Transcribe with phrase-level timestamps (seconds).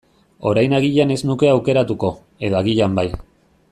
[0.51, 2.11] Orain agian ez nuke aukeratuko,
[2.49, 3.09] edo agian bai.